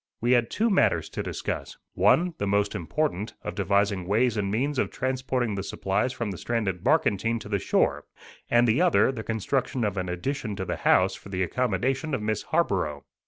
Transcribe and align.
We 0.19 0.31
had 0.31 0.49
two 0.49 0.71
matters 0.71 1.09
to 1.09 1.21
discuss: 1.21 1.77
one, 1.93 2.33
the 2.39 2.47
most 2.47 2.73
important, 2.73 3.35
of 3.43 3.53
devising 3.53 4.07
ways 4.07 4.35
and 4.35 4.49
means 4.49 4.79
of 4.79 4.89
transporting 4.89 5.53
the 5.53 5.61
supplies 5.61 6.11
from 6.11 6.31
the 6.31 6.39
stranded 6.39 6.83
barkentine 6.83 7.37
to 7.41 7.49
the 7.49 7.59
shore, 7.59 8.05
and 8.49 8.67
the 8.67 8.81
other, 8.81 9.11
the 9.11 9.21
construction 9.21 9.83
of 9.83 9.97
an 9.97 10.09
addition 10.09 10.55
to 10.55 10.65
the 10.65 10.77
house 10.77 11.13
for 11.13 11.29
the 11.29 11.43
accommodation 11.43 12.15
of 12.15 12.21
Miss 12.23 12.41
Harborough. 12.41 13.03